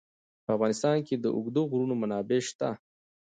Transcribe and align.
په 0.45 0.49
افغانستان 0.55 0.95
کې 1.07 1.15
د 1.17 1.25
اوږده 1.35 1.61
غرونه 1.69 1.95
منابع 2.01 2.39
شته. 2.47 2.69